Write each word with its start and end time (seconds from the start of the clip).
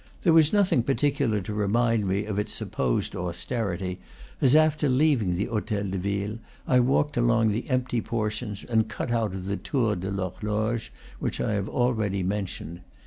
There 0.23 0.33
was 0.33 0.51
nothing 0.51 0.81
particular 0.81 1.41
to 1.41 1.53
remind 1.53 2.07
me 2.07 2.25
of 2.25 2.39
its 2.39 2.53
supposed 2.53 3.15
austerity 3.15 3.99
as, 4.41 4.55
after 4.55 4.89
leaving 4.89 5.35
the 5.35 5.45
hotel 5.45 5.83
de 5.83 5.99
ville, 5.99 6.39
I 6.65 6.79
walked 6.79 7.17
along 7.17 7.51
the 7.51 7.69
empty 7.69 8.01
portions 8.01 8.63
and 8.63 8.89
cut 8.89 9.11
out 9.11 9.35
of 9.35 9.45
the 9.45 9.57
Tour 9.57 9.95
de 9.95 10.09
l'Horloge, 10.09 10.91
which 11.19 11.39
I 11.39 11.53
have 11.53 11.69
already 11.69 12.23
mentioned. 12.23 12.81